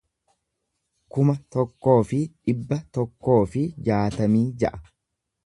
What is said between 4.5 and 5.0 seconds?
ja'a